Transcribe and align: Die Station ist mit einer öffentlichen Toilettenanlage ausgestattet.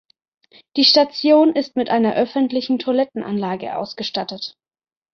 Die 0.77 0.83
Station 0.83 1.53
ist 1.55 1.75
mit 1.75 1.89
einer 1.91 2.15
öffentlichen 2.15 2.79
Toilettenanlage 2.79 3.75
ausgestattet. 3.77 4.57